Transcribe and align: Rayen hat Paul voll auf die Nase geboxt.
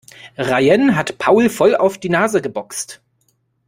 Rayen 0.39 0.95
hat 0.95 1.19
Paul 1.19 1.47
voll 1.47 1.75
auf 1.75 1.99
die 1.99 2.09
Nase 2.09 2.41
geboxt. 2.41 3.03